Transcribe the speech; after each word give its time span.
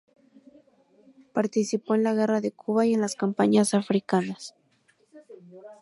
Participó 1.31 1.93
en 1.93 2.01
la 2.01 2.15
guerra 2.15 2.41
de 2.41 2.51
Cuba 2.51 2.87
y 2.87 2.95
en 2.95 3.01
las 3.01 3.13
campañas 3.15 3.75
africanas. 3.75 4.55